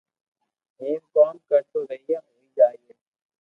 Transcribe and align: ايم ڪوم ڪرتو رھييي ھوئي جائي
ايم 0.81 1.01
ڪوم 1.13 1.35
ڪرتو 1.49 1.79
رھييي 1.89 2.15
ھوئي 2.25 2.45
جائي 2.57 2.79